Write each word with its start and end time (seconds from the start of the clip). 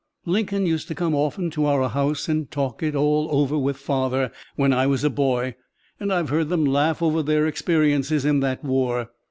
Lincoln 0.25 0.65
used 0.65 0.87
to 0.87 0.95
come 0.95 1.13
often 1.13 1.51
to 1.51 1.67
our 1.67 1.87
house 1.87 2.27
and 2.27 2.49
talk 2.49 2.81
it 2.81 2.95
all 2.95 3.27
over 3.29 3.55
with 3.55 3.77
father, 3.77 4.31
when 4.55 4.73
I 4.73 4.87
was 4.87 5.03
a 5.03 5.11
boy, 5.11 5.53
and 5.99 6.11
I've 6.11 6.29
heard 6.29 6.49
them 6.49 6.65
laugh 6.65 7.03
over 7.03 7.21
their 7.21 7.45
experiences 7.45 8.25
in 8.25 8.39
that 8.39 8.63
war. 8.63 9.11